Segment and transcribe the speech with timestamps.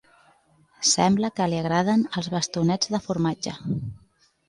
[0.91, 3.59] Sembla que li agraden els bastonets de formatge.